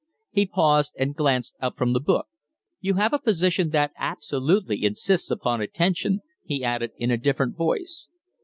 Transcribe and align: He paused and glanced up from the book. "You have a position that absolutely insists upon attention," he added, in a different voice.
He 0.31 0.47
paused 0.47 0.95
and 0.97 1.13
glanced 1.13 1.55
up 1.61 1.77
from 1.77 1.93
the 1.93 1.99
book. 1.99 2.25
"You 2.79 2.95
have 2.95 3.13
a 3.13 3.19
position 3.19 3.69
that 3.69 3.91
absolutely 3.95 4.83
insists 4.83 5.29
upon 5.29 5.61
attention," 5.61 6.21
he 6.43 6.63
added, 6.63 6.93
in 6.97 7.11
a 7.11 7.17
different 7.17 7.55
voice. 7.55 8.09